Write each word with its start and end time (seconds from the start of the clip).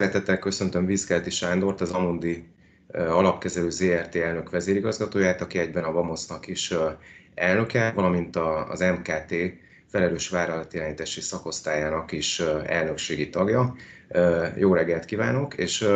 Szeretettel 0.00 0.38
köszöntöm 0.38 0.86
Vízkelti 0.86 1.30
Sándort, 1.30 1.80
az 1.80 1.90
Amundi 1.90 2.44
alapkezelő 2.92 3.70
ZRT 3.70 4.16
elnök 4.16 4.50
vezérigazgatóját, 4.50 5.40
aki 5.40 5.58
egyben 5.58 5.84
a 5.84 5.92
Vamosznak 5.92 6.46
is 6.46 6.74
elnöke, 7.34 7.92
valamint 7.94 8.36
az 8.68 8.80
MKT 8.80 9.34
felelős 9.86 10.28
vállalatirányítási 10.28 11.20
szakosztályának 11.20 12.12
is 12.12 12.40
elnökségi 12.66 13.28
tagja. 13.28 13.74
Jó 14.56 14.74
reggelt 14.74 15.04
kívánok, 15.04 15.54
és 15.54 15.88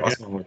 azt 0.00 0.18
mondom, 0.18 0.44
hogy 0.44 0.46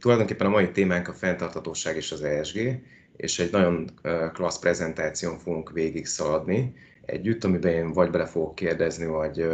tulajdonképpen 0.00 0.46
a 0.46 0.50
mai 0.50 0.70
témánk 0.70 1.08
a 1.08 1.12
fenntarthatóság 1.12 1.96
és 1.96 2.12
az 2.12 2.22
ESG, 2.22 2.80
és 3.16 3.38
egy 3.38 3.52
nagyon 3.52 3.90
klassz 4.32 4.58
prezentáción 4.58 5.38
fogunk 5.38 5.70
végig 5.72 6.06
szaladni 6.06 6.74
együtt, 7.04 7.44
amiben 7.44 7.72
én 7.72 7.92
vagy 7.92 8.10
bele 8.10 8.26
fogok 8.26 8.54
kérdezni, 8.54 9.06
vagy 9.06 9.46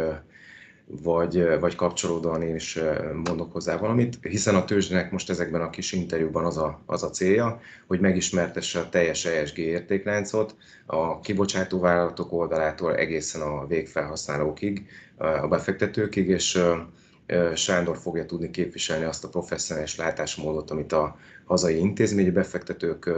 vagy, 0.85 1.59
vagy 1.59 1.75
kapcsolódóan 1.75 2.41
én 2.41 2.55
is 2.55 2.79
mondok 3.13 3.51
hozzá 3.51 3.77
valamit, 3.77 4.17
hiszen 4.21 4.55
a 4.55 4.65
tőzsdének 4.65 5.11
most 5.11 5.29
ezekben 5.29 5.61
a 5.61 5.69
kis 5.69 5.91
interjúban 5.91 6.45
az 6.45 6.57
a, 6.57 6.81
az 6.85 7.03
a 7.03 7.09
célja, 7.09 7.59
hogy 7.87 7.99
megismertesse 7.99 8.79
a 8.79 8.89
teljes 8.89 9.25
ESG 9.25 9.57
értékláncot, 9.57 10.55
a 10.85 11.19
kibocsátó 11.19 11.79
vállalatok 11.79 12.31
oldalától 12.31 12.95
egészen 12.95 13.41
a 13.41 13.67
végfelhasználókig, 13.67 14.85
a 15.17 15.47
befektetőkig, 15.47 16.27
és 16.27 16.59
Sándor 17.55 17.97
fogja 17.97 18.25
tudni 18.25 18.49
képviselni 18.49 19.05
azt 19.05 19.23
a 19.23 19.29
professzionális 19.29 19.95
látásmódot, 19.95 20.71
amit 20.71 20.91
a 20.91 21.17
hazai 21.45 21.77
intézményi 21.77 22.29
befektetők 22.29 23.09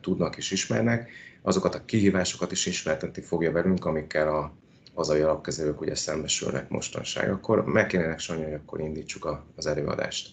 tudnak 0.00 0.36
és 0.36 0.50
ismernek, 0.50 1.10
azokat 1.42 1.74
a 1.74 1.84
kihívásokat 1.84 2.52
is 2.52 2.66
ismertetni 2.66 3.22
fogja 3.22 3.52
velünk, 3.52 3.84
amikkel 3.84 4.28
a 4.28 4.52
hazai 4.94 5.20
alapkezelők 5.20 5.80
ugye 5.80 5.94
szembesülnek 5.94 6.68
mostanság. 6.68 7.30
Akkor 7.30 7.64
megkérdezek 7.64 8.18
Sanyi, 8.18 8.42
hogy 8.42 8.52
akkor 8.52 8.80
indítsuk 8.80 9.44
az 9.56 9.66
előadást. 9.66 10.28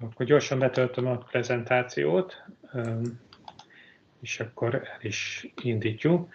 Akkor 0.00 0.26
gyorsan 0.26 0.58
betöltöm 0.58 1.06
a 1.06 1.16
prezentációt, 1.16 2.44
és 4.20 4.40
akkor 4.40 4.74
el 4.74 4.98
is 5.00 5.48
indítjuk. 5.62 6.28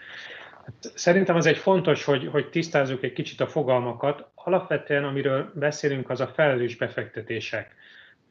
Hát 0.66 0.92
szerintem 0.96 1.36
az 1.36 1.46
egy 1.46 1.58
fontos, 1.58 2.04
hogy, 2.04 2.28
hogy 2.28 2.50
tisztázzuk 2.50 3.04
egy 3.04 3.14
kicsit 3.14 3.40
a 3.42 3.48
fogalmakat. 3.48 4.28
Alapvetően, 4.36 5.04
amiről 5.04 5.52
beszélünk, 5.56 6.10
az 6.10 6.20
a 6.20 6.28
felelős 6.28 6.76
befektetések. 6.76 7.76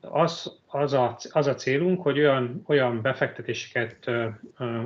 Az, 0.01 0.59
az, 0.67 0.93
a, 0.93 1.17
az 1.31 1.47
a 1.47 1.55
célunk, 1.55 2.03
hogy 2.03 2.19
olyan, 2.19 2.63
olyan 2.67 3.03
befektetéseket 3.03 4.11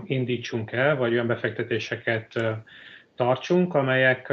indítsunk 0.05 0.73
el, 0.73 0.97
vagy 0.97 1.13
olyan 1.13 1.27
befektetéseket 1.27 2.39
tartsunk, 3.17 3.75
amelyek 3.75 4.33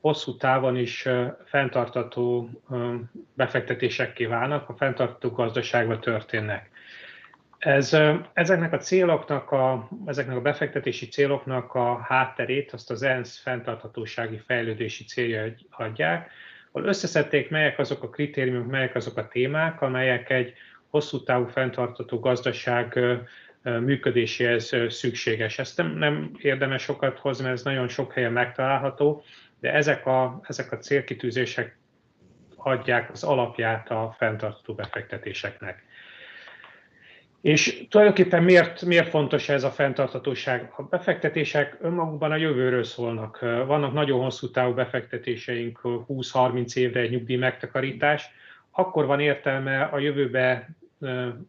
hosszú 0.00 0.36
távon 0.36 0.76
is 0.76 1.08
fenntartató 1.44 2.50
befektetésekké 3.34 4.26
válnak, 4.26 4.68
a 4.68 4.74
fenntartató 4.76 5.30
gazdaságban 5.30 6.00
történnek. 6.00 6.70
Ez, 7.58 7.96
ezeknek 8.32 8.72
a 8.72 8.76
céloknak, 8.76 9.50
a, 9.50 9.88
ezeknek 10.06 10.36
a 10.36 10.40
befektetési 10.40 11.08
céloknak 11.08 11.74
a 11.74 11.96
hátterét 11.96 12.72
azt 12.72 12.90
az 12.90 13.02
ENSZ 13.02 13.38
fenntarthatósági 13.38 14.38
fejlődési 14.46 15.04
célja 15.04 15.54
adják, 15.70 16.30
ahol 16.72 16.88
összeszedték, 16.88 17.50
melyek 17.50 17.78
azok 17.78 18.02
a 18.02 18.08
kritériumok, 18.08 18.66
melyek 18.66 18.94
azok 18.94 19.16
a 19.16 19.28
témák, 19.28 19.82
amelyek 19.82 20.30
egy 20.30 20.52
hosszú 20.90 21.22
távú 21.22 21.46
fenntartató 21.46 22.18
gazdaság 22.18 22.98
működéséhez 23.80 24.76
szükséges. 24.88 25.58
Ezt 25.58 25.76
nem, 25.76 25.96
nem 25.96 26.30
érdemes 26.38 26.82
sokat 26.82 27.18
hozni, 27.18 27.48
ez 27.48 27.62
nagyon 27.62 27.88
sok 27.88 28.12
helyen 28.12 28.32
megtalálható, 28.32 29.22
de 29.60 29.72
ezek 29.72 30.06
a, 30.06 30.40
ezek 30.42 30.72
a 30.72 30.78
célkitűzések 30.78 31.78
adják 32.56 33.10
az 33.10 33.24
alapját 33.24 33.90
a 33.90 34.14
fenntartó 34.18 34.74
befektetéseknek. 34.74 35.86
És 37.40 37.86
tulajdonképpen 37.90 38.42
miért, 38.42 38.84
miért 38.84 39.08
fontos 39.08 39.48
ez 39.48 39.64
a 39.64 39.70
fenntarthatóság? 39.70 40.72
A 40.76 40.82
befektetések 40.82 41.76
önmagukban 41.80 42.30
a 42.30 42.36
jövőről 42.36 42.84
szólnak. 42.84 43.38
Vannak 43.40 43.92
nagyon 43.92 44.20
hosszú 44.20 44.50
távú 44.50 44.74
befektetéseink, 44.74 45.80
20-30 45.82 46.76
évre 46.76 47.00
egy 47.00 47.10
nyugdíj 47.10 47.36
megtakarítás, 47.36 48.30
akkor 48.70 49.06
van 49.06 49.20
értelme 49.20 49.82
a 49.82 49.98
jövőbe 49.98 50.68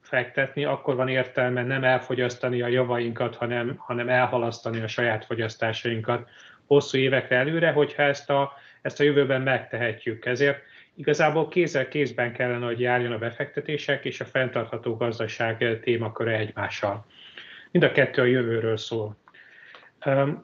fektetni, 0.02 0.66
akkor 0.66 0.96
van 0.96 1.08
értelme 1.08 1.64
nem 1.64 1.84
elfogyasztani 1.84 2.62
a 2.62 2.68
javainkat, 2.68 3.36
hanem, 3.36 3.76
hanem 3.78 4.10
elhalasztani 4.10 4.80
a 4.80 4.88
saját 4.88 5.26
fogyasztásainkat 5.26 6.30
hosszú 6.66 6.98
évekre 6.98 7.36
előre, 7.36 7.72
hogyha 7.72 8.04
ezt 8.04 8.30
a, 8.30 8.54
ezt 8.82 9.00
a 9.00 9.04
jövőben 9.04 9.42
megtehetjük. 9.42 10.26
Ezért 10.26 10.62
igazából 10.96 11.48
kézzel 11.48 11.88
kézben 11.88 12.34
kellene, 12.34 12.66
hogy 12.66 12.80
járjon 12.80 13.12
a 13.12 13.18
befektetések 13.18 14.06
és 14.06 14.20
a 14.22 14.26
fenntartható 14.26 14.96
gazdaság 14.96 15.80
témaköre 15.82 16.38
egymással. 16.38 17.06
Mind 17.72 17.86
a 17.86 17.92
kettő 17.92 18.22
a 18.22 18.26
jövőről 18.26 18.78
szól. 18.78 19.18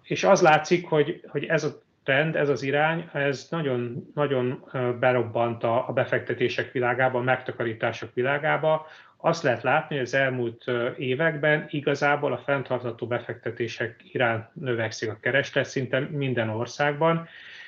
És 0.03 0.23
az 0.23 0.41
látszik, 0.41 0.87
hogy, 0.87 1.21
hogy 1.27 1.45
ez 1.45 1.63
a 1.63 1.83
trend, 2.05 2.35
ez 2.35 2.49
az 2.49 2.63
irány, 2.63 3.09
ez 3.13 3.47
nagyon, 3.49 4.11
nagyon 4.13 4.65
berobbant 4.99 5.63
a, 5.63 5.91
befektetések 5.93 6.71
világába, 6.71 7.19
a 7.19 7.21
megtakarítások 7.21 8.13
világába. 8.13 8.87
Azt 9.17 9.43
lehet 9.43 9.63
látni, 9.63 9.95
hogy 9.95 10.05
az 10.05 10.13
elmúlt 10.13 10.65
években 10.97 11.65
igazából 11.69 12.33
a 12.33 12.37
fenntartható 12.37 13.07
befektetések 13.07 13.95
iránt 14.11 14.55
növekszik 14.55 15.09
a 15.09 15.17
kereslet 15.21 15.65
szinte 15.65 15.99
minden 15.99 16.49
országban, 16.49 17.27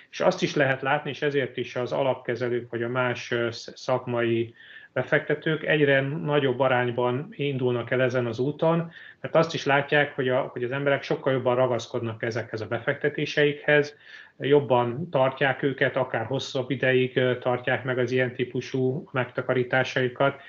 és 0.09 0.19
azt 0.19 0.41
is 0.41 0.55
lehet 0.55 0.81
látni, 0.81 1.09
és 1.09 1.21
ezért 1.21 1.57
is 1.57 1.75
az 1.75 1.91
alapkezelők 1.91 2.69
vagy 2.69 2.83
a 2.83 2.89
más 2.89 3.33
szakmai 3.59 4.53
befektetők 4.97 5.63
egyre 5.63 6.01
nagyobb 6.01 6.59
arányban 6.59 7.27
indulnak 7.31 7.91
el 7.91 8.01
ezen 8.01 8.25
az 8.25 8.39
úton, 8.39 8.91
mert 9.21 9.35
azt 9.35 9.53
is 9.53 9.65
látják, 9.65 10.15
hogy, 10.15 10.29
a, 10.29 10.39
hogy 10.39 10.63
az 10.63 10.71
emberek 10.71 11.03
sokkal 11.03 11.33
jobban 11.33 11.55
ragaszkodnak 11.55 12.23
ezekhez 12.23 12.61
a 12.61 12.65
befektetéseikhez, 12.65 13.95
jobban 14.37 15.09
tartják 15.09 15.63
őket, 15.63 15.95
akár 15.95 16.25
hosszabb 16.25 16.69
ideig 16.69 17.19
tartják 17.39 17.83
meg 17.83 17.97
az 17.97 18.11
ilyen 18.11 18.33
típusú 18.33 19.09
megtakarításaikat, 19.11 20.41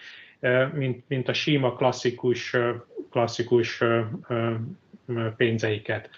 mint, 0.73 1.05
mint 1.09 1.29
a 1.29 1.33
sima 1.33 1.73
klasszikus, 1.73 2.57
klasszikus 3.11 3.83
pénzeiket. 5.37 6.11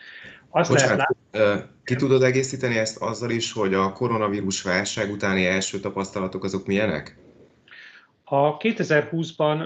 Azt 0.50 0.70
Bocsánat, 0.70 1.16
lehet 1.30 1.68
ki 1.84 1.94
tudod 1.94 2.22
egészíteni 2.22 2.78
ezt 2.78 3.02
azzal 3.02 3.30
is, 3.30 3.52
hogy 3.52 3.74
a 3.74 3.92
koronavírus 3.92 4.62
válság 4.62 5.10
utáni 5.10 5.46
első 5.46 5.80
tapasztalatok 5.80 6.44
azok 6.44 6.66
milyenek? 6.66 7.18
A 8.32 8.56
2020-ban 8.56 9.62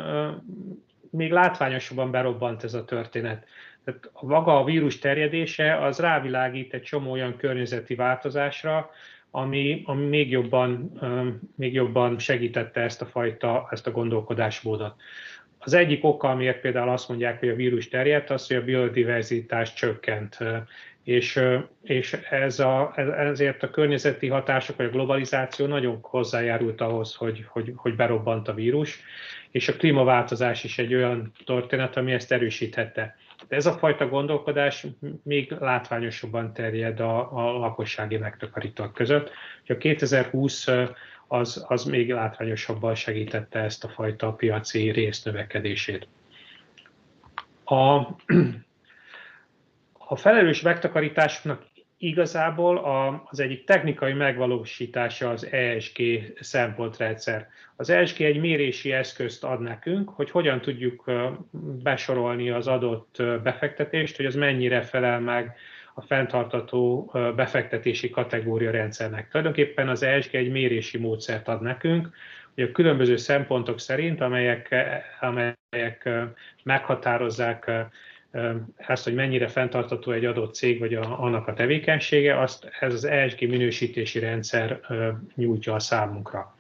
még 1.11 1.33
látványosabban 1.33 2.11
berobbant 2.11 2.65
ez 2.65 2.75
a 2.75 2.85
történet. 2.85 3.47
Tehát 3.85 4.11
a 4.13 4.27
maga 4.27 4.59
a 4.59 4.65
vírus 4.65 4.99
terjedése 4.99 5.85
az 5.85 5.99
rávilágít 5.99 6.75
egy 6.75 6.83
csomó 6.83 7.11
olyan 7.11 7.37
környezeti 7.37 7.95
változásra, 7.95 8.91
ami, 9.31 9.83
ami 9.87 10.07
még, 10.07 10.31
jobban, 10.31 11.01
még 11.57 11.73
jobban 11.73 12.19
segítette 12.19 12.81
ezt 12.81 13.03
a 13.03 13.07
fajta, 13.07 13.69
ezt 13.71 13.87
a 13.87 13.91
gondolkodásmódot. 13.91 14.95
Az 15.59 15.73
egyik 15.73 16.05
oka, 16.05 16.31
amiért 16.31 16.61
például 16.61 16.89
azt 16.89 17.09
mondják, 17.09 17.39
hogy 17.39 17.49
a 17.49 17.55
vírus 17.55 17.89
terjedt, 17.89 18.31
az, 18.31 18.47
hogy 18.47 18.57
a 18.57 18.65
biodiverzitás 18.65 19.75
csökkent. 19.75 20.39
És, 21.05 21.41
és 21.83 22.13
ez 22.31 22.59
a, 22.59 22.93
ezért 23.17 23.63
a 23.63 23.71
környezeti 23.71 24.29
hatások, 24.29 24.77
vagy 24.77 24.87
a 24.87 24.91
globalizáció 24.91 25.67
nagyon 25.67 25.99
hozzájárult 26.03 26.81
ahhoz, 26.81 27.15
hogy, 27.15 27.45
hogy, 27.49 27.73
hogy 27.77 27.97
berobbant 27.97 28.49
a 28.49 28.55
vírus, 28.55 29.01
és 29.51 29.69
a 29.69 29.77
klímaváltozás 29.77 30.65
is 30.65 30.79
egy 30.79 30.95
olyan 30.95 31.33
történet, 31.45 31.97
ami 31.97 32.13
ezt 32.13 32.33
erősíthette. 32.33 33.17
De 33.49 33.57
ez 33.57 33.67
a 33.67 33.73
fajta 33.73 34.09
gondolkodás 34.09 34.87
még 35.23 35.55
látványosabban 35.61 36.53
terjed 36.53 37.01
a, 37.01 37.33
a 37.33 37.59
lakossági 37.59 38.17
megtakarítók 38.17 38.93
között. 38.93 39.31
A 39.69 39.77
2020 39.77 40.67
az, 41.29 41.65
az 41.69 41.85
még 41.85 42.13
látványosabban 42.13 42.95
segítette 42.95 43.59
ezt 43.59 43.85
a 43.85 43.89
fajta 43.89 44.33
piaci 44.33 44.91
résznövekedését. 44.91 46.07
A, 47.65 48.01
a 50.07 50.17
felelős 50.17 50.61
megtakarításoknak 50.61 51.63
igazából 51.99 52.77
az 53.31 53.41
egyik 53.41 53.65
technikai 53.65 54.13
megvalósítása 54.13 55.31
az 55.31 55.47
ESG 55.53 55.99
szempontrendszer. 56.41 57.49
Az 57.77 57.91
ESG 57.91 58.21
egy 58.21 58.41
mérési 58.41 58.93
eszközt 58.93 59.45
ad 59.45 59.61
nekünk, 59.61 60.09
hogy 60.09 60.31
hogyan 60.31 60.61
tudjuk 60.61 61.11
besorolni 61.83 62.51
az 62.51 62.67
adott 62.67 63.23
befektetést, 63.43 64.17
hogy 64.17 64.27
az 64.27 64.35
mennyire 64.35 64.83
felel 64.83 65.21
meg 65.21 65.57
a 65.95 66.01
fenntartató 66.01 67.11
befektetési 67.37 68.11
kategória 68.11 68.71
rendszernek. 68.71 69.29
Tulajdonképpen 69.29 69.89
az 69.89 70.03
ESG 70.03 70.35
egy 70.35 70.51
mérési 70.51 70.99
módszert 70.99 71.49
ad 71.49 71.63
nekünk, 71.63 72.11
hogy 72.55 72.65
a 72.65 72.73
különböző 72.73 73.17
szempontok 73.17 73.81
szerint, 73.81 74.21
amelyek, 74.21 74.75
amelyek 75.21 76.09
meghatározzák 76.63 77.71
ezt, 78.77 79.05
hogy 79.05 79.15
mennyire 79.15 79.49
fenntartató 79.49 80.13
egy 80.13 80.25
adott 80.25 80.55
cég 80.55 80.79
vagy 80.79 80.95
a, 80.95 81.23
annak 81.23 81.49
a 81.49 81.53
tevékenysége, 81.53 82.41
azt 82.41 82.71
ez 82.81 82.93
az 82.93 83.05
ESG 83.05 83.49
minősítési 83.49 84.19
rendszer 84.19 84.81
nyújtja 85.35 85.75
a 85.75 85.79
számunkra. 85.79 86.57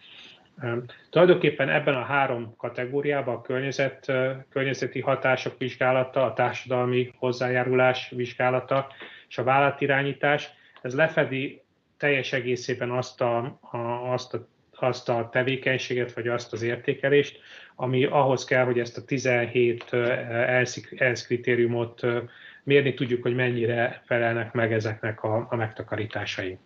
Tulajdonképpen 1.11 1.69
ebben 1.69 1.94
a 1.94 2.05
három 2.05 2.56
kategóriában 2.56 3.35
a 3.35 3.41
környezet, 3.41 4.12
környezeti 4.49 5.00
hatások 5.00 5.59
vizsgálata, 5.59 6.25
a 6.25 6.32
társadalmi 6.32 7.12
hozzájárulás 7.17 8.12
vizsgálata 8.17 8.87
és 9.29 9.38
a 9.38 9.43
vállalatirányítás, 9.43 10.50
ez 10.82 10.94
lefedi 10.94 11.62
teljes 11.97 12.32
egészében 12.32 12.91
azt 12.91 13.21
a, 13.21 13.59
a, 13.61 14.12
azt 14.12 14.35
a 14.35 14.47
azt 14.76 15.09
a 15.09 15.29
tevékenységet, 15.32 16.12
vagy 16.12 16.29
azt 16.29 16.53
az 16.53 16.62
értékelést, 16.62 17.41
ami 17.76 18.05
ahhoz 18.05 18.44
kell, 18.44 18.65
hogy 18.65 18.79
ezt 18.79 18.97
a 18.97 19.05
17 19.05 19.93
ELSZ 20.97 21.26
kritériumot 21.26 22.00
mérni 22.62 22.94
tudjuk, 22.94 23.23
hogy 23.23 23.35
mennyire 23.35 24.03
felelnek 24.06 24.53
meg 24.53 24.73
ezeknek 24.73 25.23
a, 25.23 25.47
a 25.50 25.56
megtakarításai. 25.56 26.59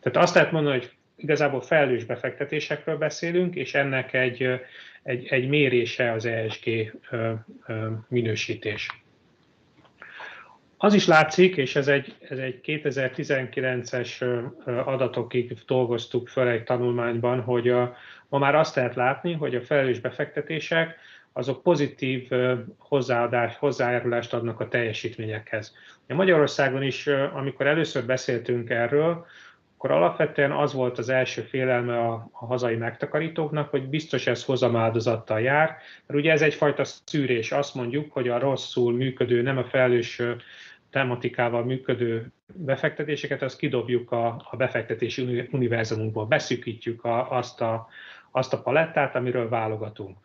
Tehát 0.00 0.18
azt 0.26 0.34
lehet 0.34 0.52
mondani, 0.52 0.78
hogy 0.78 0.90
igazából 1.16 1.60
felelős 1.60 2.04
befektetésekről 2.04 2.96
beszélünk, 2.96 3.54
és 3.54 3.74
ennek 3.74 4.12
egy, 4.12 4.60
egy, 5.02 5.26
egy 5.26 5.48
mérése 5.48 6.12
az 6.12 6.24
ESG 6.24 6.96
minősítés. 8.08 9.03
Az 10.84 10.94
is 10.94 11.06
látszik, 11.06 11.56
és 11.56 11.76
ez 11.76 11.88
egy, 11.88 12.14
ez 12.28 12.38
egy 12.38 12.60
2019-es 12.64 14.24
adatokig 14.84 15.58
dolgoztuk 15.66 16.28
fel 16.28 16.48
egy 16.48 16.64
tanulmányban, 16.64 17.40
hogy 17.40 17.68
a, 17.68 17.96
ma 18.28 18.38
már 18.38 18.54
azt 18.54 18.74
lehet 18.74 18.94
látni, 18.94 19.32
hogy 19.32 19.54
a 19.54 19.62
felelős 19.62 20.00
befektetések 20.00 20.96
azok 21.32 21.62
pozitív 21.62 22.28
hozzáadás, 22.78 23.56
hozzájárulást 23.56 24.34
adnak 24.34 24.60
a 24.60 24.68
teljesítményekhez. 24.68 25.74
Magyarországon 26.06 26.82
is, 26.82 27.06
amikor 27.32 27.66
először 27.66 28.04
beszéltünk 28.04 28.70
erről, 28.70 29.26
akkor 29.84 29.96
alapvetően 29.96 30.52
az 30.52 30.72
volt 30.72 30.98
az 30.98 31.08
első 31.08 31.42
félelme 31.42 31.98
a, 31.98 32.28
a 32.32 32.46
hazai 32.46 32.76
megtakarítóknak, 32.76 33.70
hogy 33.70 33.88
biztos 33.88 34.26
ez 34.26 34.44
hozamáldozattal 34.44 35.40
jár, 35.40 35.76
mert 36.06 36.20
ugye 36.20 36.32
ez 36.32 36.42
egyfajta 36.42 36.84
szűrés. 36.84 37.52
Azt 37.52 37.74
mondjuk, 37.74 38.12
hogy 38.12 38.28
a 38.28 38.38
rosszul 38.38 38.92
működő, 38.92 39.42
nem 39.42 39.58
a 39.58 39.64
felelős 39.64 40.22
tematikával 40.94 41.64
működő 41.64 42.32
befektetéseket, 42.46 43.42
azt 43.42 43.58
kidobjuk 43.58 44.12
a, 44.12 44.46
a 44.50 44.56
befektetési 44.56 45.48
univerzumunkból, 45.50 46.26
beszűkítjük 46.26 47.04
a, 47.04 47.30
azt, 47.30 47.60
a, 47.60 47.88
azt 48.30 48.52
a 48.52 48.62
palettát, 48.62 49.14
amiről 49.14 49.48
válogatunk. 49.48 50.18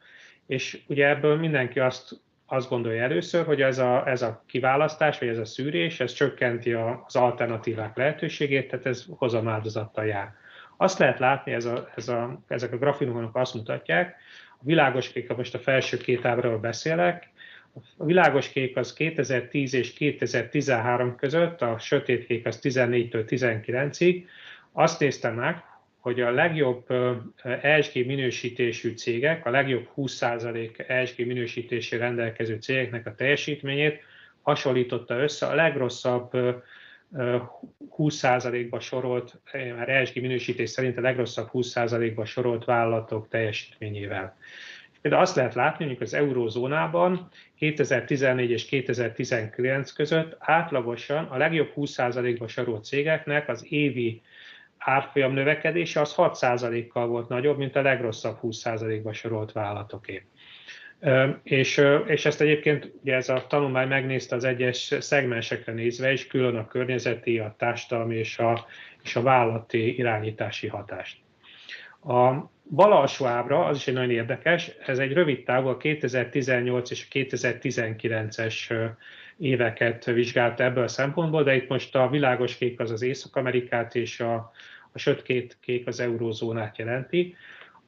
És 0.46 0.80
ugye 0.88 1.08
ebből 1.08 1.38
mindenki 1.38 1.80
azt, 1.80 2.22
azt 2.46 2.70
gondolja 2.70 3.04
először, 3.04 3.46
hogy 3.46 3.62
ez 3.62 3.78
a, 3.78 4.08
ez 4.08 4.22
a 4.22 4.44
kiválasztás, 4.46 5.20
vagy 5.20 5.28
ez 5.28 5.38
a 5.38 5.46
szűrés, 5.46 6.00
ez 6.00 6.14
csökkenti 6.14 6.74
az 6.74 7.16
alternatívák 7.16 7.98
lehetőségét, 7.98 8.70
tehát 8.70 8.86
ez 8.86 9.06
hozamáldozattal 9.18 10.06
jár. 10.06 10.34
Azt 10.78 11.00
lehet 11.00 11.20
látni, 11.20 11.52
ez 11.52 11.66
a, 11.66 11.90
ez 11.96 12.08
a, 12.08 12.40
ezek 12.48 12.74
a 12.74 12.78
grafikonok 12.78 13.36
azt 13.36 13.54
mutatják, 13.54 14.16
a 14.52 14.64
világos 14.64 15.12
kék, 15.12 15.36
most 15.36 15.54
a 15.54 15.60
felső 15.60 15.98
két 15.98 16.26
ábráról 16.26 16.60
beszélek, 16.60 17.30
a 17.98 18.06
világos 18.06 18.50
kék 18.50 18.78
az 18.78 18.94
2010 18.94 19.74
és 19.74 19.94
2013 19.94 21.16
között, 21.16 21.62
a 21.62 21.80
sötét 21.80 22.26
kék 22.26 22.46
az 22.46 22.60
14-től 22.62 23.24
19-ig. 23.30 24.24
Azt 24.72 25.00
néztem 25.00 25.36
meg, 25.36 25.64
hogy 26.00 26.22
a 26.22 26.32
legjobb 26.32 26.86
ESG 27.62 28.06
minősítésű 28.06 28.94
cégek, 28.94 29.46
a 29.46 29.50
legjobb 29.50 29.90
20% 29.98 30.90
ESG 30.90 31.26
minősítésű 31.26 31.98
rendelkező 31.98 32.56
cégeknek 32.56 33.08
a 33.08 33.16
teljesítményét 33.16 34.02
hasonlította 34.42 35.22
össze 35.22 35.46
a 35.46 35.56
legrosszabb 35.56 36.32
20%-ba 37.98 38.80
sorolt, 38.80 39.42
már 39.76 39.90
ESG 39.90 40.22
minősítés 40.22 40.70
szerint 40.70 40.98
a 40.98 41.02
legrosszabb 41.02 41.50
20%-ba 41.54 42.26
sorolt 42.26 42.66
vállalatok 42.66 43.28
teljesítményével. 43.28 44.38
Például 45.02 45.24
azt 45.24 45.36
lehet 45.36 45.54
látni, 45.54 45.86
hogy 45.86 45.98
az 46.00 46.14
eurózónában 46.14 47.30
2014 47.58 48.50
és 48.50 48.66
2019 48.66 49.92
között 49.92 50.36
átlagosan 50.40 51.26
a 51.26 51.38
legjobb 51.38 51.72
20%-ba 51.76 52.48
sorolt 52.48 52.86
cégeknek 52.86 53.50
az 53.50 53.66
évi 53.70 54.22
árfolyam 54.78 55.34
növekedése 55.34 56.02
az 56.02 56.14
6%-kal 56.18 57.08
volt 57.08 57.30
nagyobb, 57.30 57.58
mint 57.58 57.76
a 57.76 57.82
legrosszabb 57.82 58.38
20%-ba 58.42 59.14
sorolt 59.14 59.52
vállalatoké. 59.52 60.26
És, 61.44 61.82
és 62.06 62.26
ezt 62.26 62.42
egyébként 62.42 62.92
ugye 63.02 63.16
ez 63.16 63.30
a 63.30 63.46
tanulmány 63.48 63.88
megnézte 63.88 64.36
az 64.36 64.44
egyes 64.44 64.96
szegmensekre 65.00 65.74
nézve 65.74 66.12
is, 66.12 66.28
külön 66.28 66.56
a 66.56 66.68
környezeti, 66.68 67.40
a 67.40 67.56
társadalmi 67.58 68.16
és 68.16 68.38
a, 68.38 68.66
és 69.04 69.16
a 69.16 69.22
vállalati 69.22 69.98
irányítási 69.98 70.68
hatást. 70.68 71.18
A 72.04 72.50
bal 72.70 72.92
alsó 72.92 73.26
ábra, 73.26 73.66
az 73.66 73.78
is 73.78 73.88
egy 73.88 73.94
nagyon 73.94 74.12
érdekes, 74.12 74.72
ez 74.86 75.00
egy 75.00 75.14
rövid 75.14 75.44
távú, 75.44 75.68
a 75.68 75.78
2018 75.78 76.92
és 76.92 77.08
a 77.10 77.14
2019-es 77.18 78.90
éveket 79.38 80.06
vizsgálta 80.06 80.64
ebből 80.64 80.84
a 80.84 80.88
szempontból, 80.88 81.44
de 81.44 81.56
itt 81.56 81.68
most 81.68 81.96
a 81.96 82.10
világos 82.10 82.58
kék 82.58 82.80
az 82.80 82.92
az 82.92 83.02
Észak-Amerikát, 83.02 83.96
és 83.96 84.20
a, 84.20 84.52
a 84.92 84.98
sötét 84.98 85.58
kék 85.62 85.88
az 85.88 86.00
eurózónát 86.00 86.78
jelenti. 86.78 87.36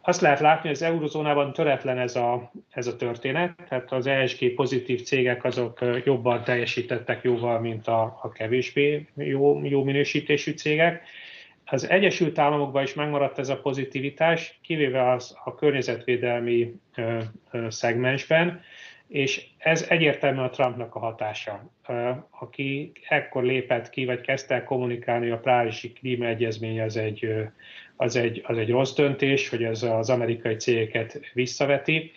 Azt 0.02 0.22
lehet 0.22 0.40
látni, 0.40 0.68
hogy 0.68 0.78
az 0.78 0.82
eurozónában 0.82 1.54
töretlen 1.54 1.98
ez 1.98 2.16
a, 2.16 2.52
ez 2.70 2.88
a 2.88 2.96
történet, 2.96 3.56
tehát 3.70 3.92
az 3.92 4.08
ESG 4.08 4.54
pozitív 4.54 5.04
cégek 5.04 5.44
azok 5.44 5.80
jobban 6.04 6.44
teljesítettek 6.44 7.24
jóval, 7.24 7.60
mint 7.60 7.88
a, 7.88 8.20
a 8.22 8.32
kevésbé 8.32 9.08
jó, 9.16 9.66
jó 9.66 9.84
minősítésű 9.84 10.52
cégek, 10.52 11.04
az 11.66 11.90
Egyesült 11.90 12.40
Államokban 12.40 12.84
is 12.84 12.94
megmaradt 12.94 13.40
ez 13.40 13.50
a 13.50 13.62
pozitivitás, 13.62 14.60
kivéve 14.62 15.12
az 15.12 15.38
a 15.44 15.56
környezetvédelmi 15.56 16.74
ö, 16.96 17.20
ö, 17.52 17.66
szegmensben, 17.70 18.62
és 19.08 19.48
ez 19.58 19.86
egyértelműen 19.90 20.46
a 20.46 20.50
Trumpnak 20.50 20.96
a 20.96 21.00
hatása, 21.00 21.70
ö, 21.88 22.10
aki 22.30 22.92
ekkor 23.08 23.44
lépett 23.44 23.90
ki, 23.90 24.06
vagy 24.06 24.22
kezdte 24.22 24.56
el 24.56 24.64
kommunikálni, 24.64 25.26
hogy 25.26 25.38
a 25.38 25.40
Párizsi 25.40 25.92
klímaegyezmény 25.92 26.82
az 26.82 26.98
egy, 26.98 27.28
az, 27.96 28.16
egy, 28.16 28.42
az 28.46 28.58
egy 28.58 28.70
rossz 28.70 28.94
döntés, 28.94 29.50
hogy 29.50 29.64
ez 29.64 29.84
az 29.84 30.10
amerikai 30.10 30.56
cégeket 30.56 31.20
visszaveti. 31.34 32.12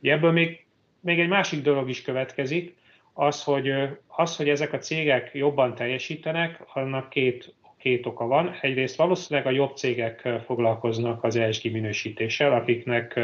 Ugye 0.00 0.12
ebből 0.12 0.32
még, 0.32 0.64
még 1.00 1.20
egy 1.20 1.28
másik 1.28 1.62
dolog 1.62 1.88
is 1.88 2.02
következik, 2.02 2.74
az 3.12 3.44
hogy, 3.44 3.72
az, 4.06 4.36
hogy 4.36 4.48
ezek 4.48 4.72
a 4.72 4.78
cégek 4.78 5.30
jobban 5.34 5.74
teljesítenek, 5.74 6.60
annak 6.74 7.08
két 7.08 7.54
két 7.82 8.06
oka 8.06 8.26
van. 8.26 8.58
Egyrészt 8.60 8.96
valószínűleg 8.96 9.46
a 9.48 9.54
jobb 9.54 9.76
cégek 9.76 10.28
foglalkoznak 10.44 11.24
az 11.24 11.36
ESG 11.36 11.72
minősítéssel, 11.72 12.52
akiknek 12.52 13.20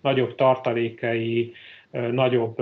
nagyobb 0.00 0.34
tartalékai, 0.34 1.52
nagyobb 1.90 2.56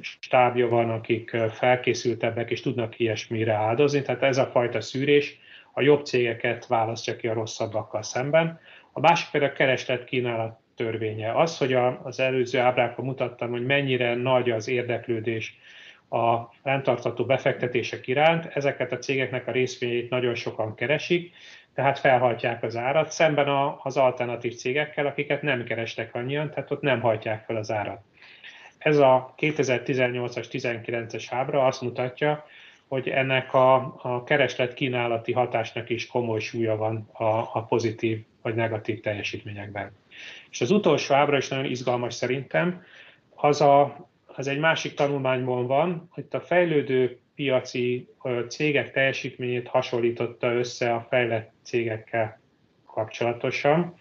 stábja 0.00 0.68
van, 0.68 0.90
akik 0.90 1.36
felkészültebbek 1.50 2.50
és 2.50 2.60
tudnak 2.60 2.98
ilyesmire 2.98 3.52
áldozni. 3.52 4.02
Tehát 4.02 4.22
ez 4.22 4.38
a 4.38 4.46
fajta 4.46 4.80
szűrés 4.80 5.38
a 5.72 5.80
jobb 5.80 6.04
cégeket 6.04 6.66
választja 6.66 7.16
ki 7.16 7.28
a 7.28 7.32
rosszabbakkal 7.32 8.02
szemben. 8.02 8.60
A 8.92 9.00
másik 9.00 9.30
pedig 9.30 9.48
a 9.48 9.52
kereslet 9.52 10.04
kínálat 10.04 10.58
törvénye. 10.76 11.32
Az, 11.32 11.58
hogy 11.58 11.72
az 12.02 12.20
előző 12.20 12.58
ábrákon 12.58 13.04
mutattam, 13.04 13.50
hogy 13.50 13.66
mennyire 13.66 14.14
nagy 14.14 14.50
az 14.50 14.68
érdeklődés 14.68 15.58
a 16.08 16.52
fenntartható 16.62 17.24
befektetések 17.24 18.06
iránt, 18.06 18.46
ezeket 18.46 18.92
a 18.92 18.98
cégeknek 18.98 19.46
a 19.46 19.50
részvényeit 19.52 20.10
nagyon 20.10 20.34
sokan 20.34 20.74
keresik, 20.74 21.34
tehát 21.74 21.98
felhajtják 21.98 22.62
az 22.62 22.76
árat, 22.76 23.10
szemben 23.10 23.48
az 23.82 23.96
alternatív 23.96 24.54
cégekkel, 24.54 25.06
akiket 25.06 25.42
nem 25.42 25.64
kerestek 25.64 26.14
annyian, 26.14 26.50
tehát 26.50 26.70
ott 26.70 26.80
nem 26.80 27.00
hajtják 27.00 27.44
fel 27.44 27.56
az 27.56 27.70
árat. 27.70 28.02
Ez 28.78 28.98
a 28.98 29.34
2018-as, 29.38 30.46
19-es 30.50 31.26
ábra 31.30 31.66
azt 31.66 31.80
mutatja, 31.80 32.44
hogy 32.88 33.08
ennek 33.08 33.54
a, 33.54 33.74
a 34.02 34.24
kereslet-kínálati 34.24 35.32
hatásnak 35.32 35.90
is 35.90 36.06
komoly 36.06 36.40
súlya 36.40 36.76
van 36.76 37.08
a, 37.12 37.24
a 37.52 37.66
pozitív 37.68 38.24
vagy 38.42 38.54
negatív 38.54 39.00
teljesítményekben. 39.00 39.90
És 40.50 40.60
az 40.60 40.70
utolsó 40.70 41.14
ábra 41.14 41.36
is 41.36 41.48
nagyon 41.48 41.64
izgalmas 41.64 42.14
szerintem, 42.14 42.82
az 43.34 43.60
a 43.60 44.07
az 44.38 44.46
egy 44.46 44.58
másik 44.58 44.94
tanulmányban 44.94 45.66
van, 45.66 46.08
hogy 46.10 46.24
a 46.30 46.40
fejlődő 46.40 47.18
piaci 47.34 48.08
cégek 48.48 48.92
teljesítményét 48.92 49.68
hasonlította 49.68 50.52
össze 50.52 50.94
a 50.94 51.06
fejlett 51.08 51.52
cégekkel 51.62 52.40
kapcsolatosan. 52.86 53.94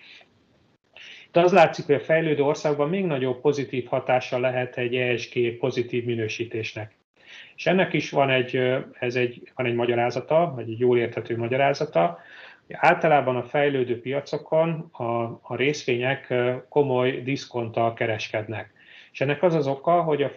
De 1.31 1.39
az 1.39 1.51
látszik, 1.51 1.85
hogy 1.85 1.95
a 1.95 1.99
fejlődő 1.99 2.43
országban 2.43 2.89
még 2.89 3.05
nagyobb 3.05 3.41
pozitív 3.41 3.85
hatása 3.85 4.39
lehet 4.39 4.77
egy 4.77 4.95
ESG 4.95 5.57
pozitív 5.57 6.05
minősítésnek. 6.05 6.95
És 7.55 7.65
ennek 7.65 7.93
is 7.93 8.09
van 8.09 8.29
egy, 8.29 8.55
ez 8.99 9.15
egy, 9.15 9.51
van 9.55 9.65
egy 9.65 9.75
magyarázata, 9.75 10.51
vagy 10.55 10.69
egy 10.69 10.79
jól 10.79 10.97
érthető 10.97 11.37
magyarázata. 11.37 12.19
Általában 12.69 13.35
a 13.35 13.43
fejlődő 13.43 13.99
piacokon 13.99 14.89
a, 14.91 15.03
a 15.41 15.55
részvények 15.55 16.33
komoly 16.69 17.21
diszkonttal 17.21 17.93
kereskednek. 17.93 18.75
És 19.17 19.23
ennek 19.23 19.43
az 19.43 19.55
az 19.55 19.67
oka, 19.67 20.01
hogy 20.01 20.23
a 20.23 20.29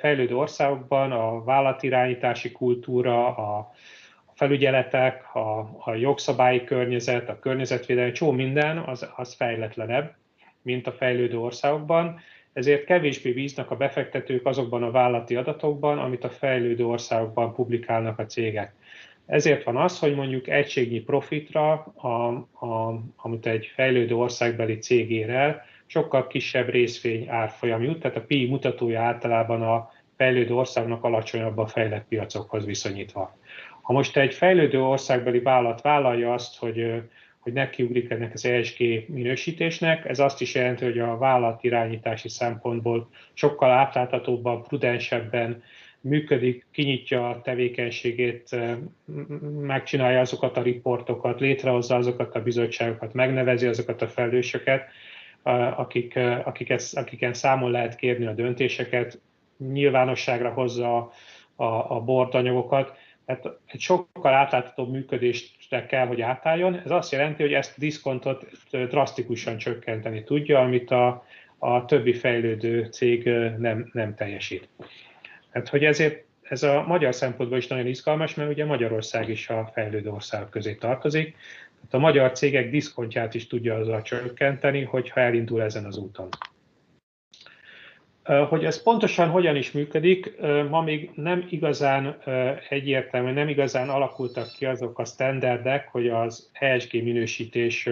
fejlődő 0.00 0.36
országokban 0.36 1.12
a 1.12 1.44
vállalatirányítási 1.44 2.52
kultúra, 2.52 3.26
a 3.26 3.72
felügyeletek, 4.34 5.34
a, 5.34 5.58
a 5.78 5.94
jogszabályi 5.94 6.64
környezet, 6.64 7.28
a 7.28 7.38
környezetvédelmi, 7.38 8.12
csó 8.12 8.30
minden, 8.30 8.78
az, 8.78 9.08
az 9.16 9.34
fejletlenebb, 9.34 10.14
mint 10.62 10.86
a 10.86 10.92
fejlődő 10.92 11.38
országokban, 11.38 12.20
ezért 12.52 12.84
kevésbé 12.84 13.32
bíznak 13.32 13.70
a 13.70 13.76
befektetők 13.76 14.46
azokban 14.46 14.82
a 14.82 14.90
vállalati 14.90 15.36
adatokban, 15.36 15.98
amit 15.98 16.24
a 16.24 16.30
fejlődő 16.30 16.86
országokban 16.86 17.54
publikálnak 17.54 18.18
a 18.18 18.26
cégek. 18.26 18.74
Ezért 19.26 19.64
van 19.64 19.76
az, 19.76 19.98
hogy 19.98 20.14
mondjuk 20.14 20.48
egységnyi 20.48 21.00
profitra, 21.00 21.72
a, 21.94 22.08
a, 22.66 23.02
amit 23.16 23.46
egy 23.46 23.70
fejlődő 23.74 24.14
országbeli 24.14 24.78
cég 24.78 25.10
ér 25.10 25.30
el, 25.30 25.64
sokkal 25.86 26.26
kisebb 26.26 26.68
részvény 26.68 27.28
árfolyam 27.28 27.82
jut, 27.82 28.00
tehát 28.00 28.16
a 28.16 28.24
PI 28.24 28.46
mutatója 28.46 29.02
általában 29.02 29.62
a 29.62 29.90
fejlődő 30.16 30.54
országnak 30.54 31.04
alacsonyabb 31.04 31.58
a 31.58 31.66
fejlett 31.66 32.08
piacokhoz 32.08 32.64
viszonyítva. 32.64 33.38
Ha 33.82 33.92
most 33.92 34.16
egy 34.16 34.34
fejlődő 34.34 34.82
országbeli 34.82 35.38
vállalat 35.40 35.80
vállalja 35.80 36.32
azt, 36.32 36.58
hogy, 36.58 37.02
hogy 37.38 37.52
nekiugrik 37.52 38.10
ennek 38.10 38.32
az 38.34 38.44
ESG 38.44 38.78
minősítésnek, 39.08 40.04
ez 40.04 40.18
azt 40.18 40.40
is 40.40 40.54
jelenti, 40.54 40.84
hogy 40.84 40.98
a 40.98 41.18
vállalat 41.18 41.64
irányítási 41.64 42.28
szempontból 42.28 43.08
sokkal 43.32 43.70
átláthatóbban, 43.70 44.62
prudensebben 44.62 45.62
működik, 46.00 46.66
kinyitja 46.72 47.28
a 47.28 47.40
tevékenységét, 47.40 48.56
megcsinálja 49.60 50.20
azokat 50.20 50.56
a 50.56 50.62
riportokat, 50.62 51.40
létrehozza 51.40 51.96
azokat 51.96 52.34
a 52.34 52.42
bizottságokat, 52.42 53.12
megnevezi 53.12 53.66
azokat 53.66 54.02
a 54.02 54.08
felelősöket, 54.08 54.88
akik, 55.52 56.16
akik 56.44 56.70
ezt, 56.70 56.96
akiken 56.96 57.34
számon 57.34 57.70
lehet 57.70 57.96
kérni 57.96 58.26
a 58.26 58.32
döntéseket, 58.32 59.20
nyilvánosságra 59.58 60.50
hozza 60.50 61.12
a, 61.56 61.64
a, 61.64 62.00
bordanyagokat, 62.00 62.96
tehát 63.24 63.58
egy 63.66 63.80
sokkal 63.80 64.34
átláthatóbb 64.34 64.90
működésre 64.90 65.86
kell, 65.86 66.06
hogy 66.06 66.20
átálljon. 66.20 66.80
Ez 66.84 66.90
azt 66.90 67.12
jelenti, 67.12 67.42
hogy 67.42 67.52
ezt 67.52 67.72
a 67.76 67.80
diszkontot 67.80 68.46
drasztikusan 68.70 69.56
csökkenteni 69.56 70.24
tudja, 70.24 70.60
amit 70.60 70.90
a, 70.90 71.24
a 71.58 71.84
többi 71.84 72.12
fejlődő 72.12 72.84
cég 72.84 73.24
nem, 73.58 73.90
nem 73.92 74.14
teljesít. 74.14 74.68
Hát, 75.50 75.68
hogy 75.68 75.84
ezért 75.84 76.24
ez 76.42 76.62
a 76.62 76.84
magyar 76.86 77.14
szempontból 77.14 77.58
is 77.58 77.66
nagyon 77.66 77.86
izgalmas, 77.86 78.34
mert 78.34 78.50
ugye 78.50 78.64
Magyarország 78.64 79.28
is 79.28 79.48
a 79.48 79.70
fejlődő 79.72 80.10
országok 80.10 80.50
közé 80.50 80.74
tartozik. 80.74 81.36
Tehát 81.90 82.06
a 82.06 82.10
magyar 82.10 82.32
cégek 82.32 82.70
diszkontját 82.70 83.34
is 83.34 83.46
tudja 83.46 83.74
azzal 83.74 84.02
csökkenteni, 84.02 84.82
hogyha 84.82 85.20
elindul 85.20 85.62
ezen 85.62 85.84
az 85.84 85.96
úton. 85.96 86.28
Hogy 88.48 88.64
ez 88.64 88.82
pontosan 88.82 89.28
hogyan 89.28 89.56
is 89.56 89.72
működik, 89.72 90.40
ma 90.70 90.82
még 90.82 91.10
nem 91.14 91.46
igazán 91.50 92.16
egyértelmű, 92.68 93.30
nem 93.30 93.48
igazán 93.48 93.88
alakultak 93.88 94.48
ki 94.56 94.66
azok 94.66 94.98
a 94.98 95.04
standardek, 95.04 95.88
hogy 95.88 96.08
az 96.08 96.50
ESG 96.52 97.02
minősítés 97.02 97.88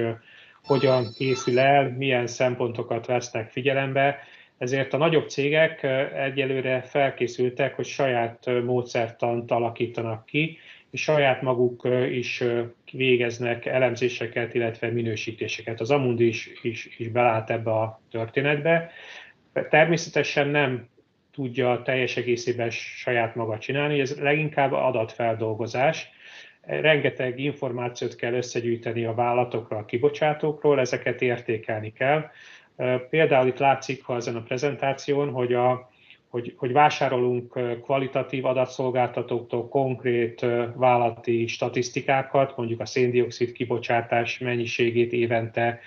hogyan 0.64 1.12
készül 1.16 1.58
el, 1.58 1.90
milyen 1.90 2.26
szempontokat 2.26 3.06
vesznek 3.06 3.50
figyelembe, 3.50 4.18
ezért 4.58 4.92
a 4.92 4.96
nagyobb 4.96 5.28
cégek 5.28 5.82
egyelőre 6.14 6.82
felkészültek, 6.82 7.74
hogy 7.74 7.86
saját 7.86 8.50
módszertant 8.64 9.50
alakítanak 9.50 10.26
ki, 10.26 10.58
saját 10.94 11.42
maguk 11.42 11.88
is 12.10 12.42
végeznek 12.92 13.66
elemzéseket, 13.66 14.54
illetve 14.54 14.90
minősítéseket. 14.90 15.80
Az 15.80 15.90
Amundi 15.90 16.26
is, 16.26 16.50
is, 16.62 16.88
is 16.98 17.08
belát 17.08 17.50
ebbe 17.50 17.70
a 17.70 18.00
történetbe. 18.10 18.90
Természetesen 19.68 20.48
nem 20.48 20.88
tudja 21.32 21.82
teljes 21.84 22.16
egészében 22.16 22.70
saját 22.70 23.34
maga 23.34 23.58
csinálni, 23.58 24.00
ez 24.00 24.20
leginkább 24.20 24.72
adatfeldolgozás. 24.72 26.08
Rengeteg 26.60 27.38
információt 27.38 28.14
kell 28.14 28.32
összegyűjteni 28.32 29.04
a 29.04 29.14
vállalatokról, 29.14 29.78
a 29.78 29.84
kibocsátókról, 29.84 30.80
ezeket 30.80 31.22
értékelni 31.22 31.92
kell. 31.92 32.30
Például 33.10 33.46
itt 33.46 33.58
látszik 33.58 34.04
ha 34.04 34.16
ezen 34.16 34.36
a 34.36 34.42
prezentáción, 34.42 35.30
hogy, 35.30 35.52
a, 35.52 35.90
hogy, 36.34 36.54
hogy 36.56 36.72
vásárolunk 36.72 37.58
kvalitatív 37.82 38.44
adatszolgáltatóktól 38.44 39.68
konkrét 39.68 40.40
vállalati 40.74 41.46
statisztikákat, 41.46 42.56
mondjuk 42.56 42.80
a 42.80 42.86
széndiokszid 42.86 43.52
kibocsátás 43.52 44.38
mennyiségét 44.38 45.12
évente, 45.12 45.80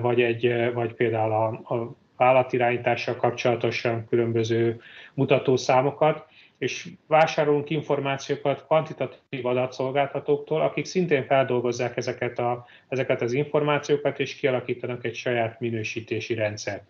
vagy, 0.00 0.20
egy, 0.20 0.72
vagy 0.74 0.92
például 0.92 1.32
a, 1.32 1.74
a 1.74 1.96
vállalatirányítással 2.16 3.16
kapcsolatosan 3.16 4.06
különböző 4.08 4.80
mutatószámokat, 5.14 6.26
és 6.58 6.88
vásárolunk 7.06 7.70
információkat 7.70 8.66
kvantitatív 8.66 9.46
adatszolgáltatóktól, 9.46 10.60
akik 10.60 10.84
szintén 10.84 11.24
feldolgozzák 11.26 11.96
ezeket, 11.96 12.38
a, 12.38 12.66
ezeket 12.88 13.22
az 13.22 13.32
információkat, 13.32 14.18
és 14.18 14.34
kialakítanak 14.34 15.04
egy 15.04 15.14
saját 15.14 15.60
minősítési 15.60 16.34
rendszert, 16.34 16.84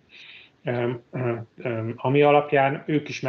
ami 1.97 2.23
alapján 2.23 2.83
ők 2.87 3.09
is 3.09 3.21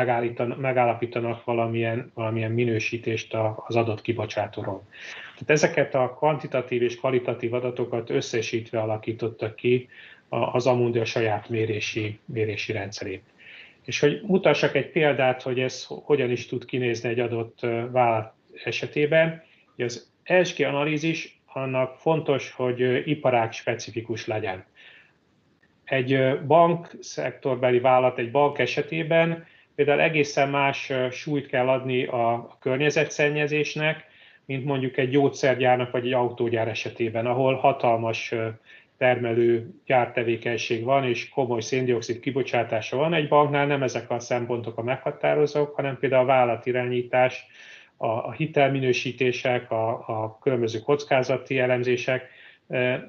megállapítanak 0.57 1.43
valamilyen, 1.43 2.11
valamilyen 2.13 2.51
minősítést 2.51 3.33
az 3.67 3.75
adott 3.75 4.01
kibocsátóról. 4.01 4.83
Tehát 5.33 5.49
ezeket 5.49 5.95
a 5.95 6.15
kvantitatív 6.17 6.81
és 6.81 6.97
kvalitatív 6.97 7.53
adatokat 7.53 8.09
összesítve 8.09 8.79
alakítottak 8.79 9.55
ki 9.55 9.89
az 10.29 10.67
Amundi 10.67 10.99
a 10.99 11.05
saját 11.05 11.49
mérési, 11.49 12.19
mérési 12.25 12.71
rendszerét. 12.71 13.23
És 13.85 13.99
hogy 13.99 14.21
mutassak 14.21 14.75
egy 14.75 14.91
példát, 14.91 15.41
hogy 15.41 15.59
ez 15.59 15.85
hogyan 15.87 16.31
is 16.31 16.47
tud 16.47 16.65
kinézni 16.65 17.09
egy 17.09 17.19
adott 17.19 17.59
vállalat 17.91 18.33
esetében, 18.63 19.43
hogy 19.75 19.85
az 19.85 20.11
ESG 20.23 20.61
analízis 20.61 21.41
annak 21.53 21.95
fontos, 21.95 22.51
hogy 22.51 23.07
iparág 23.07 23.51
specifikus 23.51 24.27
legyen. 24.27 24.65
Egy 25.91 26.39
bank 26.47 26.91
szektorbeli 26.99 27.79
vállalat, 27.79 28.17
egy 28.17 28.31
bank 28.31 28.59
esetében 28.59 29.45
például 29.75 30.01
egészen 30.01 30.49
más 30.49 30.91
súlyt 31.11 31.47
kell 31.47 31.67
adni 31.67 32.05
a 32.05 32.57
környezetszennyezésnek, 32.59 34.05
mint 34.45 34.65
mondjuk 34.65 34.97
egy 34.97 35.09
gyógyszergyárnak 35.09 35.91
vagy 35.91 36.05
egy 36.05 36.13
autógyár 36.13 36.67
esetében, 36.67 37.25
ahol 37.25 37.55
hatalmas 37.55 38.33
termelő 38.97 39.69
gyártevékenység 39.85 40.83
van, 40.83 41.03
és 41.03 41.29
komoly 41.29 41.61
széndiokszid 41.61 42.19
kibocsátása 42.19 42.97
van. 42.97 43.13
Egy 43.13 43.27
banknál 43.27 43.65
nem 43.65 43.83
ezek 43.83 44.09
a 44.09 44.19
szempontok 44.19 44.77
a 44.77 44.83
meghatározók, 44.83 45.75
hanem 45.75 45.97
például 45.99 46.23
a 46.23 46.33
vállalatirányítás, 46.33 47.45
a, 47.97 48.07
a 48.07 48.31
hitelminősítések, 48.31 49.71
a, 49.71 49.89
a 49.89 50.37
különböző 50.41 50.79
kockázati 50.79 51.59
elemzések 51.59 52.29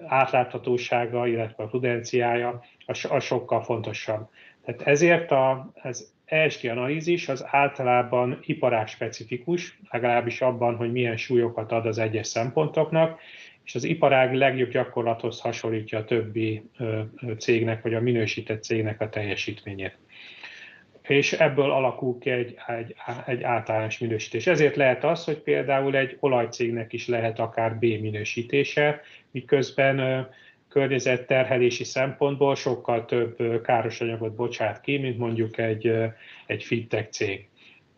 átláthatósága, 0.06 1.26
illetve 1.26 1.64
a 1.64 1.66
prudenciája 1.66 2.62
a, 3.08 3.18
sokkal 3.18 3.62
fontosabb. 3.62 4.28
Tehát 4.64 4.82
ezért 4.82 5.30
a, 5.30 5.72
az 5.82 6.12
ESG 6.24 6.68
analízis 6.68 7.28
az 7.28 7.44
általában 7.46 8.38
iparág 8.42 8.88
specifikus, 8.88 9.78
legalábbis 9.90 10.40
abban, 10.40 10.76
hogy 10.76 10.92
milyen 10.92 11.16
súlyokat 11.16 11.72
ad 11.72 11.86
az 11.86 11.98
egyes 11.98 12.26
szempontoknak, 12.26 13.20
és 13.64 13.74
az 13.74 13.84
iparág 13.84 14.34
legjobb 14.34 14.70
gyakorlathoz 14.70 15.40
hasonlítja 15.40 15.98
a 15.98 16.04
többi 16.04 16.62
cégnek, 17.38 17.82
vagy 17.82 17.94
a 17.94 18.00
minősített 18.00 18.62
cégnek 18.62 19.00
a 19.00 19.08
teljesítményét. 19.08 19.96
És 21.02 21.32
ebből 21.32 21.70
alakul 21.70 22.18
ki 22.18 22.30
egy, 22.30 22.54
egy, 22.66 22.94
egy 23.26 23.42
általános 23.42 23.98
minősítés. 23.98 24.46
Ezért 24.46 24.76
lehet 24.76 25.04
az, 25.04 25.24
hogy 25.24 25.38
például 25.38 25.96
egy 25.96 26.16
olajcégnek 26.20 26.92
is 26.92 27.08
lehet 27.08 27.38
akár 27.38 27.78
B 27.78 27.80
minősítése, 27.80 29.00
miközben 29.30 30.28
környezetterhelési 30.68 31.84
szempontból 31.84 32.54
sokkal 32.54 33.04
több 33.04 33.62
káros 33.62 34.00
anyagot 34.00 34.34
bocsát 34.34 34.80
ki, 34.80 34.98
mint 34.98 35.18
mondjuk 35.18 35.58
egy, 35.58 35.92
egy 36.46 36.62
fintech 36.64 37.10
cég. 37.10 37.48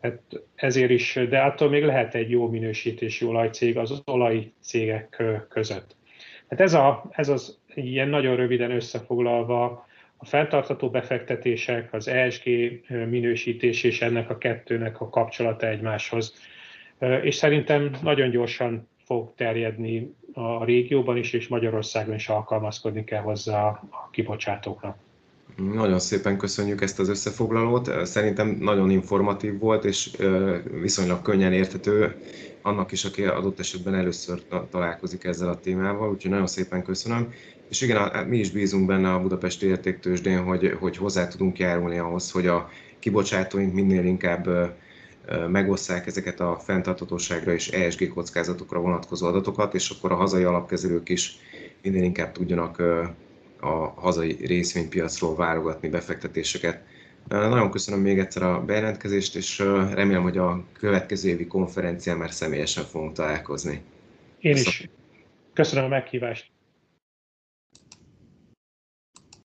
Hát 0.01 0.21
ezért 0.55 0.89
is, 0.89 1.19
de 1.29 1.39
attól 1.39 1.69
még 1.69 1.83
lehet 1.83 2.15
egy 2.15 2.29
jó 2.29 2.49
minősítési 2.49 3.25
olajcég 3.25 3.77
az 3.77 4.01
olajcégek 4.05 5.23
között. 5.49 5.95
Hát 6.49 6.59
ez, 6.61 6.73
a, 6.73 7.05
ez 7.11 7.29
az 7.29 7.59
ilyen 7.73 8.09
nagyon 8.09 8.35
röviden 8.35 8.71
összefoglalva 8.71 9.87
a 10.25 10.27
fenntartható 10.27 10.89
befektetések, 10.89 11.93
az 11.93 12.07
ESG 12.07 12.43
minősítés 12.87 13.83
és 13.83 14.01
ennek 14.01 14.29
a 14.29 14.37
kettőnek 14.37 15.01
a 15.01 15.09
kapcsolata 15.09 15.67
egymáshoz. 15.67 16.33
És 17.21 17.35
szerintem 17.35 17.91
nagyon 18.01 18.29
gyorsan 18.29 18.87
fog 19.05 19.33
terjedni 19.35 20.13
a 20.33 20.65
régióban 20.65 21.17
is, 21.17 21.33
és 21.33 21.47
Magyarországon 21.47 22.15
is 22.15 22.29
alkalmazkodni 22.29 23.03
kell 23.03 23.21
hozzá 23.21 23.67
a 23.67 24.09
kibocsátóknak. 24.11 24.97
Nagyon 25.73 25.99
szépen 25.99 26.37
köszönjük 26.37 26.81
ezt 26.81 26.99
az 26.99 27.09
összefoglalót. 27.09 28.05
Szerintem 28.05 28.57
nagyon 28.59 28.89
informatív 28.89 29.59
volt, 29.59 29.85
és 29.85 30.17
viszonylag 30.81 31.21
könnyen 31.21 31.53
érthető 31.53 32.15
annak 32.61 32.91
is, 32.91 33.05
aki 33.05 33.23
adott 33.23 33.59
esetben 33.59 33.95
először 33.95 34.41
találkozik 34.69 35.23
ezzel 35.23 35.49
a 35.49 35.59
témával, 35.59 36.09
úgyhogy 36.09 36.31
nagyon 36.31 36.47
szépen 36.47 36.83
köszönöm. 36.83 37.33
És 37.69 37.81
igen, 37.81 38.27
mi 38.27 38.37
is 38.37 38.51
bízunk 38.51 38.85
benne 38.85 39.13
a 39.13 39.21
Budapesti 39.21 39.65
Értéktősdén, 39.65 40.43
hogy, 40.43 40.75
hogy 40.79 40.97
hozzá 40.97 41.27
tudunk 41.27 41.59
járulni 41.59 41.97
ahhoz, 41.97 42.31
hogy 42.31 42.47
a 42.47 42.69
kibocsátóink 42.99 43.73
minél 43.73 44.05
inkább 44.05 44.75
megosszák 45.49 46.07
ezeket 46.07 46.39
a 46.39 46.59
fenntartatóságra 46.59 47.53
és 47.53 47.67
ESG 47.67 48.13
kockázatokra 48.13 48.79
vonatkozó 48.79 49.27
adatokat, 49.27 49.73
és 49.73 49.89
akkor 49.89 50.11
a 50.11 50.15
hazai 50.15 50.43
alapkezelők 50.43 51.09
is 51.09 51.37
minél 51.81 52.03
inkább 52.03 52.31
tudjanak 52.31 52.79
a 53.59 53.93
hazai 53.95 54.37
részvénypiacról 54.45 55.35
válogatni 55.35 55.89
befektetéseket. 55.89 56.83
Nagyon 57.27 57.71
köszönöm 57.71 57.99
még 57.99 58.19
egyszer 58.19 58.43
a 58.43 58.63
bejelentkezést, 58.65 59.35
és 59.35 59.59
remélem, 59.93 60.21
hogy 60.21 60.37
a 60.37 60.63
következő 60.73 61.29
évi 61.29 61.47
konferencián 61.47 62.17
már 62.17 62.31
személyesen 62.31 62.83
fogunk 62.83 63.13
találkozni. 63.13 63.81
Én 64.39 64.55
is 64.55 64.89
köszönöm 65.53 65.85
a 65.85 65.87
meghívást. 65.87 66.54